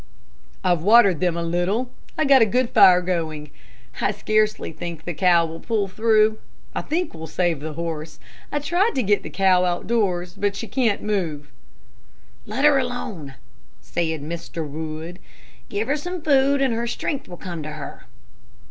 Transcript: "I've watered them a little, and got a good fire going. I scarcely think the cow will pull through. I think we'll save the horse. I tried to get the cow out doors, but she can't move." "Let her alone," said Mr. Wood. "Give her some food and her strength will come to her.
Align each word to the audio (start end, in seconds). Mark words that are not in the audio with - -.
"I've 0.63 0.81
watered 0.81 1.19
them 1.19 1.37
a 1.37 1.43
little, 1.43 1.91
and 2.17 2.27
got 2.27 2.41
a 2.41 2.45
good 2.47 2.71
fire 2.71 3.01
going. 3.03 3.51
I 4.01 4.09
scarcely 4.09 4.71
think 4.71 5.03
the 5.05 5.13
cow 5.13 5.45
will 5.45 5.59
pull 5.59 5.87
through. 5.87 6.39
I 6.73 6.81
think 6.81 7.13
we'll 7.13 7.27
save 7.27 7.59
the 7.59 7.73
horse. 7.73 8.19
I 8.51 8.57
tried 8.57 8.95
to 8.95 9.03
get 9.03 9.21
the 9.21 9.29
cow 9.29 9.63
out 9.63 9.85
doors, 9.85 10.33
but 10.33 10.55
she 10.55 10.67
can't 10.67 11.03
move." 11.03 11.51
"Let 12.47 12.65
her 12.65 12.79
alone," 12.79 13.35
said 13.79 14.23
Mr. 14.23 14.67
Wood. 14.67 15.19
"Give 15.69 15.87
her 15.87 15.97
some 15.97 16.23
food 16.23 16.63
and 16.63 16.73
her 16.73 16.87
strength 16.87 17.27
will 17.27 17.37
come 17.37 17.61
to 17.61 17.73
her. 17.73 18.07